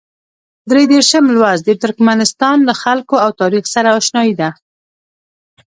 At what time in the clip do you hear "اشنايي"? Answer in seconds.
3.99-4.33